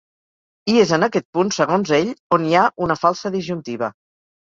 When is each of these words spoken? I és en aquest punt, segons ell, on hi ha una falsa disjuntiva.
I 0.73 0.77
és 0.83 0.93
en 0.97 1.05
aquest 1.09 1.27
punt, 1.37 1.53
segons 1.59 1.93
ell, 1.99 2.11
on 2.39 2.51
hi 2.51 2.59
ha 2.59 2.67
una 2.89 3.01
falsa 3.07 3.37
disjuntiva. 3.41 3.97